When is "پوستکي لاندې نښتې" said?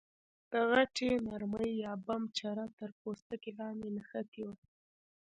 2.99-4.41